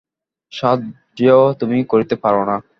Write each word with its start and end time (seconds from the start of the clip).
সাহায্য 0.51 1.21
তুমি 1.59 1.77
করিতে 1.85 2.15
পার 2.15 2.35
না। 2.47 2.55